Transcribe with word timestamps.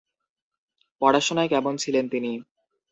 পড়াশুনায় 1.01 1.51
কেমন 1.53 1.73
ছিলেন 1.77 2.05
তিনি? 2.07 2.31